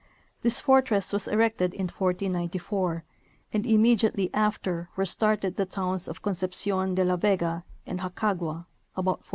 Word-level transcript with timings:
This 0.41 0.59
fortress 0.59 1.13
was 1.13 1.27
erected 1.27 1.75
in 1.75 1.83
1494, 1.83 3.03
and 3.53 3.67
immediately 3.67 4.33
after 4.33 4.89
were 4.95 5.05
started 5.05 5.57
the 5.57 5.67
towns 5.67 6.07
of 6.07 6.23
Concepcion 6.23 6.95
de 6.95 7.05
la 7.05 7.17
Vega 7.17 7.63
and 7.85 7.99
Jacagua, 7.99 8.65
about 8.97 9.19
1495. 9.23 9.29